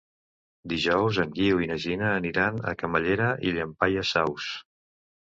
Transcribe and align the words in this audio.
Dijous 0.71 1.17
en 1.23 1.33
Guiu 1.39 1.59
i 1.63 1.67
na 1.71 1.75
Gina 1.83 2.07
aniran 2.21 2.57
a 2.71 2.73
Camallera 2.83 3.27
i 3.49 3.53
Llampaies 3.59 4.15
Saus. 4.15 4.49